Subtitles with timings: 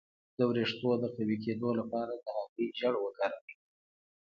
[0.37, 3.53] د ویښتو د قوي کیدو لپاره د هګۍ ژیړ وکاروئ